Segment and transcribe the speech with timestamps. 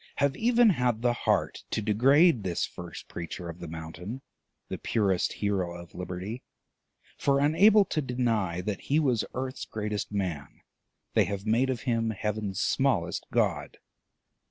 [0.15, 4.23] have even had the heart to degrade this first preacher of the Mountain,
[4.67, 6.41] the purest hero of Liberty;
[7.19, 10.61] for, unable to deny that he was earth's greatest man,
[11.13, 13.77] they have made of him heaven's smallest god."